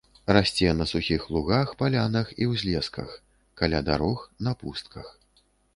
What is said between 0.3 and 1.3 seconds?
Расце на сухіх